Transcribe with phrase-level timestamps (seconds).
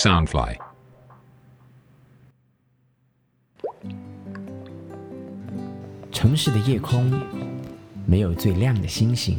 [0.00, 0.56] Soundfly。
[6.10, 7.12] 城市的夜空
[8.06, 9.38] 没有最亮的星星，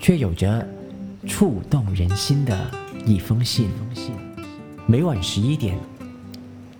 [0.00, 0.66] 却有着
[1.28, 2.58] 触动人心的
[3.04, 3.68] 一封信。
[4.86, 5.78] 每晚十一点，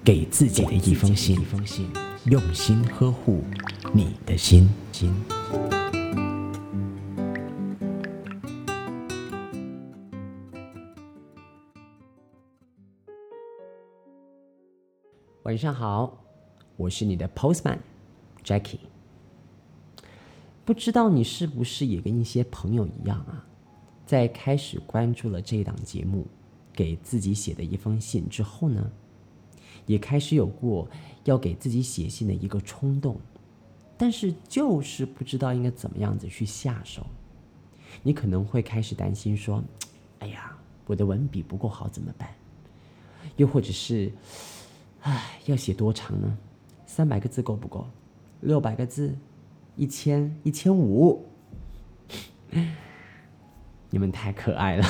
[0.03, 1.39] 给自己的一封信，
[2.25, 3.45] 用心呵护
[3.93, 4.67] 你的心。
[15.46, 16.24] 晚上好，
[16.77, 17.78] 我是你的 Postman
[18.42, 18.80] Jackie。
[20.64, 23.46] 不知道你是不是也跟一些朋友一样啊，
[24.05, 26.27] 在开始关注了这档节目，
[26.72, 28.91] 给自己写的一封信之后呢，
[29.86, 30.88] 也开始有过
[31.22, 33.16] 要给自己写信的一个冲动，
[33.97, 37.06] 但是就是不知道应该怎么样子去下手。
[38.02, 39.62] 你可能会开始担心说
[40.19, 40.58] ：“哎呀，
[40.88, 42.34] 我的文笔不够好怎么办？”
[43.38, 44.10] 又或者是。
[45.07, 46.37] 唉，要写多长呢？
[46.85, 47.87] 三百个字够不够？
[48.41, 49.17] 六百个字？
[49.77, 50.37] 一千？
[50.43, 51.25] 一千五？
[53.89, 54.84] 你们太可爱了。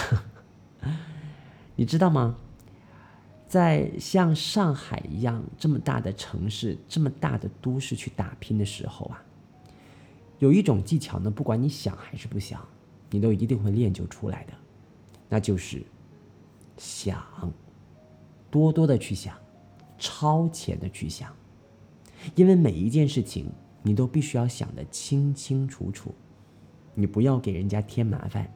[1.77, 2.35] 你知道吗？
[3.47, 9.23] 在像上海一样这么大的城市、这么大的都市去打拼的时候啊，
[10.39, 12.67] 有一种技巧呢，不管你想还是不想，
[13.11, 14.55] 你都一定会练就出来的，
[15.29, 15.83] 那就是
[16.79, 17.23] 想，
[18.51, 19.37] 多多的去想。
[19.99, 21.35] 超前的去想，
[22.35, 23.51] 因为每一件事情
[23.83, 26.15] 你都必须要想得清清楚楚，
[26.95, 28.53] 你不要给人家添麻烦，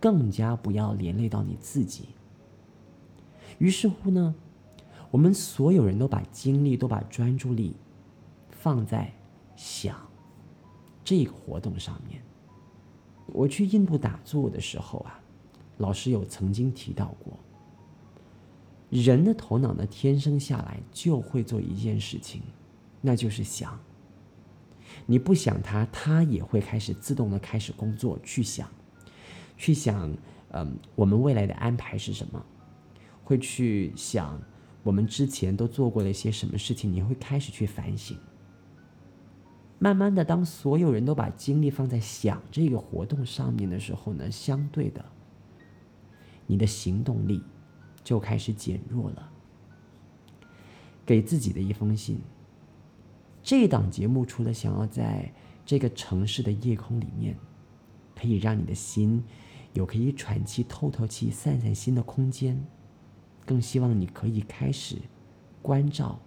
[0.00, 2.08] 更加不要连累到你自己。
[3.58, 4.34] 于是乎呢，
[5.10, 7.76] 我们所有人都把精力、都把专注力
[8.50, 9.12] 放在
[9.56, 9.96] 想
[11.04, 12.22] 这个活动上面。
[13.26, 15.20] 我去印度打坐的时候啊，
[15.78, 17.38] 老师有曾经提到过。
[19.00, 22.42] 人的头脑呢，天生下来就会做一件事情，
[23.00, 23.80] 那就是想。
[25.06, 28.68] 你不想它，它也会开始自动的开始工作，去想，
[29.56, 30.14] 去想，
[30.50, 32.44] 嗯，我们未来的安排是什么？
[33.24, 34.38] 会去想
[34.82, 36.92] 我们之前都做过了一些什么事情？
[36.92, 38.18] 你会开始去反省。
[39.78, 45.02] 慢慢的，当所有人都把精力放在想这个活动上面的时候呢，相对的，
[46.46, 47.42] 你的行动力。
[48.02, 49.30] 就开始减弱了。
[51.04, 52.20] 给自己的一封信。
[53.42, 55.32] 这档节目除了想要在
[55.66, 57.36] 这个城市的夜空里面，
[58.14, 59.22] 可以让你的心
[59.72, 62.64] 有可以喘气、透透气、散散心的空间，
[63.44, 64.96] 更希望你可以开始
[65.60, 66.20] 关照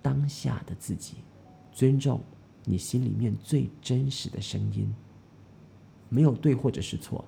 [0.00, 1.16] 当下的自己，
[1.70, 2.22] 尊重
[2.64, 4.90] 你心里面最真实的声音。
[6.08, 7.24] 没有对或者是错。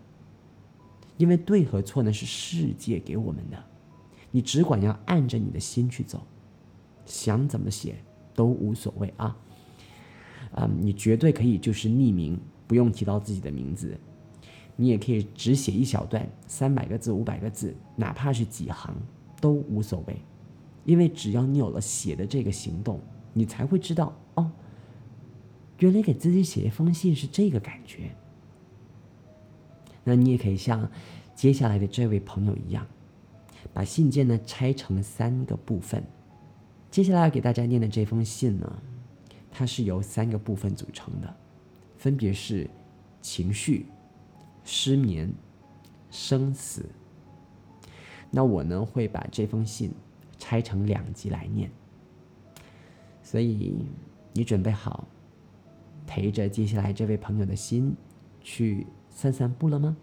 [1.19, 3.63] 因为对和错呢是世界给我们的，
[4.31, 6.23] 你只管要按着你的心去走，
[7.05, 7.97] 想怎么写
[8.35, 9.37] 都无所谓啊。
[10.53, 13.99] 嗯，你绝对可以就是匿名，不用提到自己的名字，
[14.77, 18.95] 你也可以只写一小段，三百个字、五百个字，哪怕是几行
[19.41, 20.17] 都无所谓，
[20.85, 23.01] 因为只要你有了写的这个行动，
[23.35, 24.51] 你才会知道哦，
[25.81, 28.11] 原来给自己写一封信是这个感觉。
[30.09, 30.91] 那你也可以像
[31.35, 32.87] 接下来的这位朋友一样，
[33.75, 36.03] 把信件呢拆成三个部分。
[36.91, 38.83] 接下来要给大家念的这封信呢，
[39.51, 41.37] 它是由三个部分组成的，
[41.99, 42.71] 分别是
[43.21, 43.85] 情绪、
[44.65, 45.31] 失眠、
[46.11, 46.87] 生死。
[48.31, 49.93] 那我呢会把这封信
[50.39, 51.71] 拆成两集来念，
[53.23, 53.85] 所以
[54.33, 55.07] 你准备好
[56.07, 57.95] 陪着接下来这位朋友的心
[58.41, 58.87] 去。
[59.21, 59.97] 散散步了吗？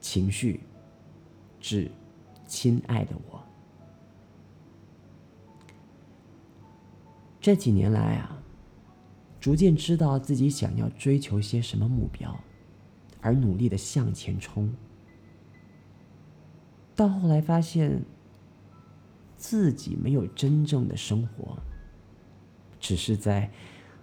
[0.00, 0.58] 情绪，
[1.60, 1.88] 致
[2.48, 3.40] 亲爱的我。
[7.40, 8.42] 这几年来啊，
[9.38, 12.36] 逐渐知道自己想要追求些什么目标，
[13.20, 14.68] 而努力的向前冲。
[16.96, 18.02] 到后来发现，
[19.36, 21.56] 自己没有真正的生活。
[22.90, 23.48] 只是在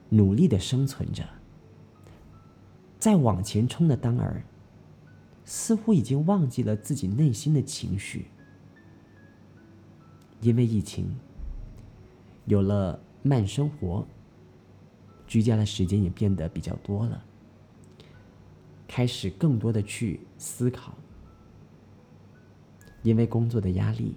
[0.07, 1.27] 努力的生存着，
[2.97, 4.45] 在往前冲的当儿，
[5.43, 8.27] 似乎已经忘记了自己内心的情绪。
[10.39, 11.13] 因为疫情，
[12.45, 14.07] 有了慢生活，
[15.27, 17.21] 居家的时间也变得比较多了，
[18.87, 20.93] 开始更多的去思考。
[23.03, 24.15] 因为工作的压力，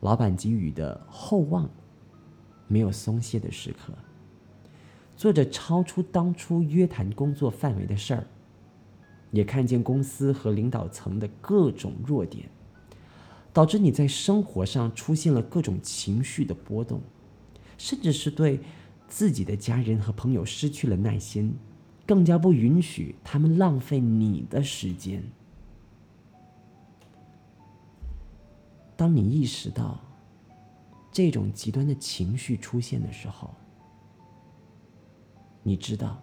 [0.00, 1.70] 老板给予的厚望。
[2.68, 3.92] 没有松懈的时刻，
[5.16, 8.26] 做着超出当初约谈工作范围的事儿，
[9.32, 12.48] 也看见公司和领导层的各种弱点，
[13.52, 17.00] 导致你在生活上出现了各种情绪的波动，
[17.76, 18.60] 甚至是对
[19.08, 21.56] 自己的家人和朋友失去了耐心，
[22.06, 25.22] 更加不允许他们浪费你的时间。
[28.96, 30.00] 当你意识到
[31.18, 33.52] 这种极端的情绪出现的时候，
[35.64, 36.22] 你知道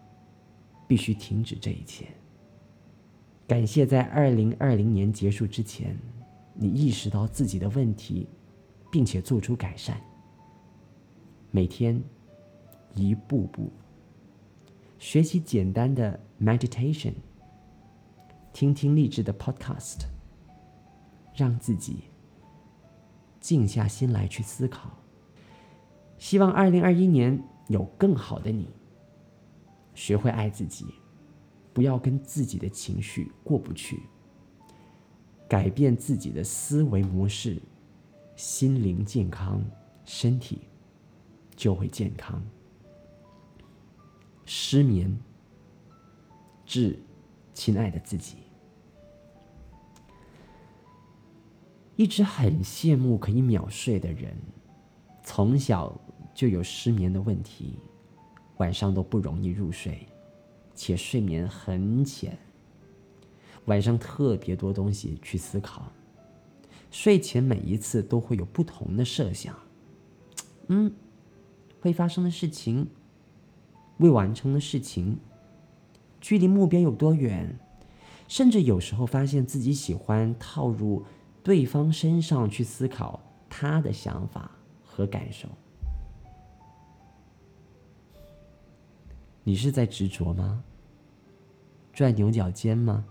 [0.88, 2.08] 必须停止这一切。
[3.46, 6.00] 感谢在二零二零年结束之前，
[6.54, 8.26] 你意识到自己的问题，
[8.90, 10.00] 并且做出改善。
[11.52, 12.02] 每天
[12.94, 13.70] 一步步
[14.98, 17.16] 学习简单的 meditation，
[18.54, 20.06] 听听励志的 podcast，
[21.36, 22.06] 让自己。
[23.46, 24.90] 静下心来去思考，
[26.18, 28.68] 希望二零二一年有更好的你。
[29.94, 30.88] 学会爱自己，
[31.72, 34.02] 不要跟自己的情绪过不去，
[35.48, 37.62] 改变自己的思维模式，
[38.36, 39.64] 心灵健康，
[40.06, 40.62] 身体
[41.56, 42.44] 就会健康。
[44.44, 45.16] 失眠，
[46.66, 47.00] 致
[47.54, 48.38] 亲爱的自己。
[51.96, 54.36] 一直很羡慕可以秒睡的人，
[55.24, 55.98] 从小
[56.34, 57.80] 就有失眠的问题，
[58.58, 60.06] 晚上都不容易入睡，
[60.74, 62.38] 且睡眠很浅。
[63.66, 65.90] 晚上特别多东西去思考，
[66.92, 69.58] 睡前每一次都会有不同的设想，
[70.68, 70.94] 嗯，
[71.80, 72.88] 会发生的事情，
[73.98, 75.18] 未完成的事情，
[76.20, 77.58] 距离目标有多远，
[78.28, 81.06] 甚至有时候发现自己喜欢套入。
[81.46, 84.50] 对方身上去思考他的想法
[84.84, 85.48] 和感受，
[89.44, 90.64] 你是在执着吗？
[91.94, 93.06] 钻牛角尖吗？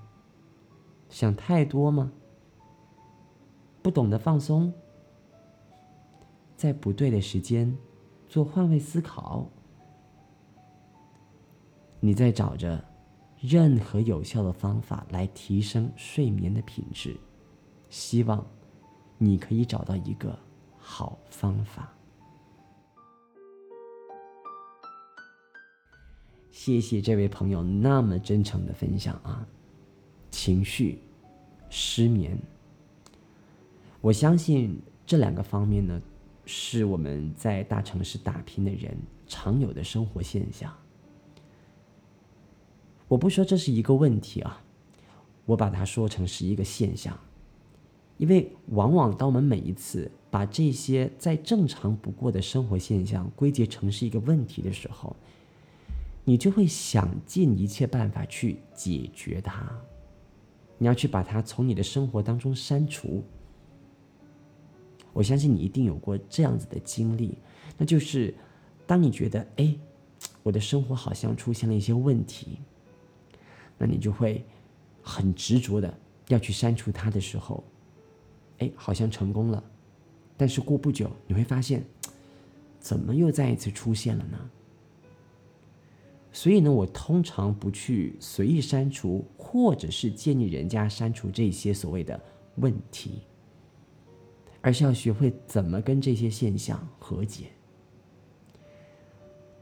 [1.09, 2.11] 想太多吗？
[3.81, 4.73] 不懂得放松，
[6.57, 7.73] 在不对的时间
[8.27, 9.49] 做换位思考，
[12.01, 12.85] 你在找着
[13.39, 17.17] 任何有效的方法来提升睡眠的品质。
[17.95, 18.45] 希望
[19.19, 20.37] 你可以找到一个
[20.77, 21.95] 好方法。
[26.51, 29.47] 谢谢这位朋友那么真诚的分享啊！
[30.33, 30.99] 情绪、
[31.71, 32.37] 失眠，
[34.01, 34.77] 我相信
[35.07, 36.03] 这两个方面呢，
[36.47, 38.93] 是我们在大城市打拼的人
[39.29, 40.77] 常有的生活现象。
[43.07, 44.61] 我不说这是一个问题啊，
[45.45, 47.17] 我把它说成是一个现象。
[48.17, 55.17] 因为往往当我们每一次把这些再正常不过的生活现象归结成是一个问题的时候，
[56.25, 59.69] 你就会想尽一切办法去解决它，
[60.79, 63.23] 你要去把它从你的生活当中删除。
[65.13, 67.37] 我相信你一定有过这样子的经历，
[67.77, 68.35] 那就是
[68.87, 69.75] 当你觉得哎，
[70.43, 72.59] 我的生活好像出现了一些问题，
[73.77, 74.45] 那你就会
[75.03, 75.93] 很执着的
[76.29, 77.63] 要去删除它的时候。
[78.59, 79.63] 哎，好像成功了，
[80.37, 81.85] 但是过不久你会发现，
[82.79, 84.39] 怎么又再一次出现了呢？
[86.33, 92.21] 所以呢，我通常不去随意删除，或者是建议人家删除这些所谓的
[92.57, 93.23] 问题，
[94.61, 97.47] 而是要学会怎么跟这些现象和解。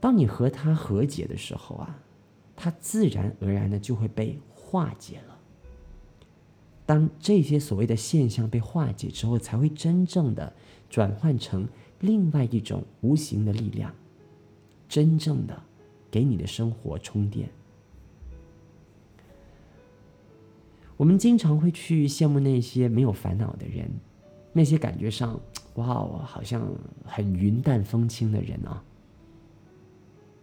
[0.00, 2.02] 当你和他和解的时候啊，
[2.56, 5.31] 它自然而然的就会被化解了。
[6.84, 10.52] 当这些所谓的现象被化解之后，才会真正的
[10.90, 11.66] 转换成
[12.00, 13.94] 另外一种无形的力量，
[14.88, 15.62] 真正的
[16.10, 17.48] 给你的生活充电。
[20.96, 23.88] 我们经常会去羡慕那些没有烦恼的人，
[24.52, 25.40] 那些感觉上
[25.76, 26.68] 哇哦，好像
[27.04, 28.82] 很云淡风轻的人啊。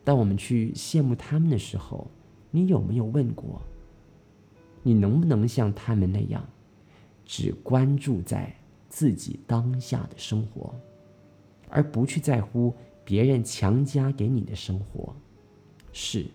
[0.03, 2.09] 当我们去羡慕他们的时候，
[2.49, 3.61] 你有没有问过？
[4.89, 6.43] 你能不能像他们那样，
[7.23, 8.51] 只关注在
[8.89, 10.73] 自己当下的生活，
[11.69, 12.73] 而不去在乎
[13.05, 15.15] 别人强加给你的生活？
[15.93, 16.25] 是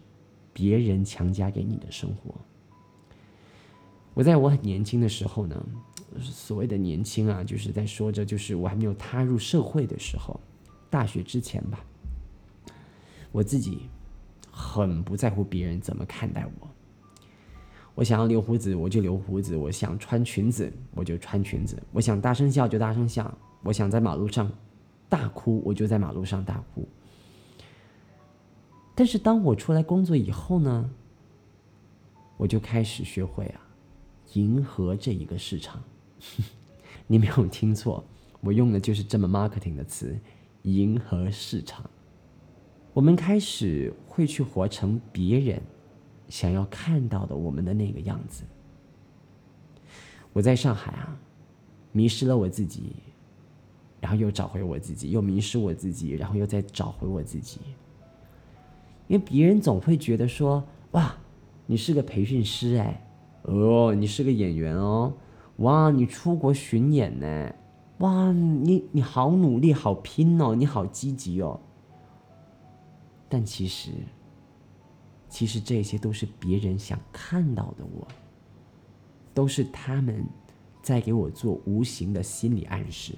[0.52, 2.32] 别人强加给你的生活。
[4.14, 5.66] 我在我很年轻的时候呢，
[6.20, 10.38] 所谓的年轻啊，就是在说着，就是我还没有踏入社会的时候，
[10.88, 11.84] 大学之前吧，
[13.32, 13.88] 我自己
[14.48, 16.68] 很不在乎别人怎么看待我。
[17.94, 23.24] 我想要留胡子，我就留胡子；我想穿裙子，我就穿裙子；我想大声笑就大声笑；
[23.62, 24.50] 我想在马路上
[25.08, 26.86] 大哭，我就在马路上大哭。
[28.96, 30.90] 但是当我出来工作以后呢，
[32.36, 33.60] 我就开始学会啊，
[34.32, 35.82] 迎合这一个市场。
[37.06, 38.02] 你没有听错，
[38.40, 40.18] 我用的就是这么 marketing 的词，
[40.62, 41.88] 迎合市场。
[42.92, 45.60] 我们开始会去活成别人
[46.28, 48.44] 想要看到的我们的那个样子。
[50.32, 51.16] 我在上海啊，
[51.92, 52.96] 迷失了我自己，
[54.00, 57.60] 然后又找回我自己，又迷失我自己，然后又再找回我自己。
[59.06, 61.14] 因为别人总会觉得说：“哇，
[61.66, 63.06] 你是个培训师哎，
[63.42, 65.12] 哦，你是个演员哦，
[65.58, 67.54] 哇，你出国巡演呢，
[67.98, 71.60] 哇，你你好努力，好拼哦，你好积极哦。”
[73.28, 73.90] 但其实，
[75.34, 78.06] 其实这些都是别人想看到的我，
[79.34, 80.24] 都是他们
[80.80, 83.14] 在给我做无形的心理暗示。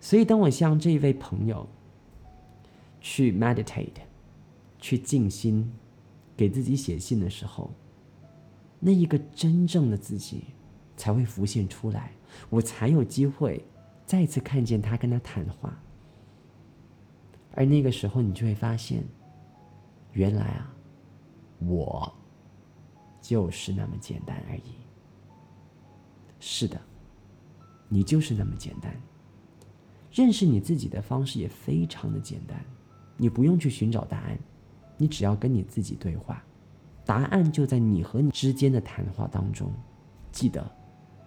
[0.00, 1.68] 所以，当我向这一位朋友
[3.00, 3.88] 去 meditate，
[4.78, 5.68] 去静心，
[6.36, 7.72] 给自己写信的时候，
[8.78, 10.44] 那一个真正的自己
[10.96, 12.12] 才会浮现出来，
[12.48, 13.60] 我才有机会
[14.06, 15.76] 再次看见他，跟他谈话。
[17.54, 19.02] 而那个时候，你就会发现，
[20.12, 20.74] 原来啊，
[21.58, 22.12] 我
[23.20, 24.74] 就是那么简单而已。
[26.38, 26.80] 是的，
[27.88, 28.94] 你就是那么简单。
[30.12, 32.64] 认识你自己的方式也非常的简单，
[33.16, 34.38] 你不用去寻找答案，
[34.96, 36.42] 你只要跟你自己对话，
[37.04, 39.72] 答案就在你和你之间的谈话当中。
[40.32, 40.68] 记得，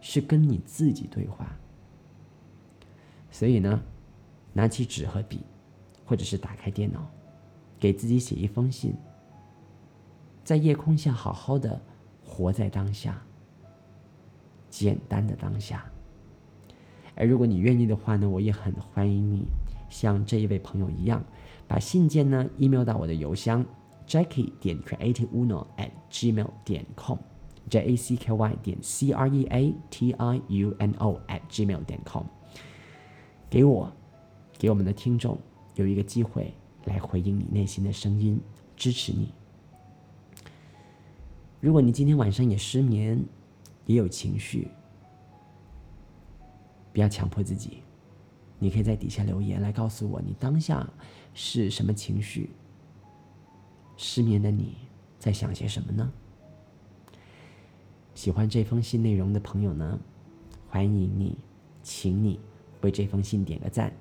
[0.02, 1.56] 是跟你自己对话。
[3.32, 3.82] 所以呢，
[4.52, 5.42] 拿起纸和笔。
[6.06, 7.10] 或者是打开电脑，
[7.84, 8.94] 给自己写一封信，
[10.42, 11.82] 在夜空下好好的
[12.26, 13.22] 活在当下，
[14.70, 15.84] 简单的当下。
[17.14, 19.46] 而如果你愿意的话呢，我也很欢迎你
[19.90, 21.22] 像这一位朋友一样，
[21.68, 23.66] 把信件呢 email 到我的邮箱
[24.08, 29.44] jackie 点 creativeuno at gmail 点 com，j a c k y 点 c r e
[29.50, 32.24] a t i u n o at gmail 点 com，
[33.50, 33.92] 给我，
[34.58, 35.38] 给我们的听众。
[35.76, 36.54] 有一个机会
[36.86, 38.40] 来回应你内心的声音，
[38.76, 39.34] 支持你。
[41.60, 43.24] 如果你今天晚上也失眠，
[43.86, 44.68] 也有情绪，
[46.92, 47.78] 不要强迫自己。
[48.60, 50.88] 你可以在底下留言来告诉我，你当下
[51.34, 52.50] 是什么情绪？
[53.96, 54.76] 失眠的你
[55.20, 56.12] 在想些什么呢？
[58.14, 60.00] 喜欢这封信内容的朋友呢，
[60.70, 61.38] 欢迎你，
[61.82, 62.40] 请你
[62.82, 63.94] 为这封信点个赞，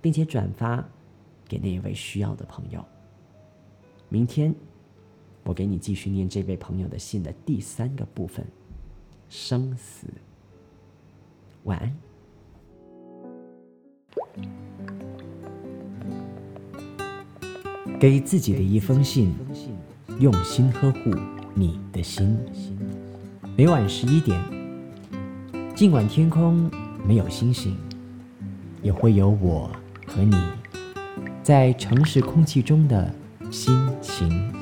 [0.00, 0.86] 并且转发。
[1.48, 2.84] 给那一位需要的朋友。
[4.08, 4.54] 明天，
[5.44, 8.46] 我给你继续念这位朋友的信的第三个部分——
[9.28, 10.06] 生死。
[11.64, 11.96] 晚安。
[17.98, 19.32] 给自己的一封信，
[20.20, 21.10] 用心呵护
[21.54, 22.38] 你的心。
[23.56, 24.38] 每晚十一点，
[25.74, 26.70] 尽管天空
[27.06, 27.74] 没有星星，
[28.82, 29.70] 也会有我
[30.06, 30.36] 和你。
[31.46, 33.08] 在城市空气中的
[33.52, 33.72] 心
[34.02, 34.55] 情。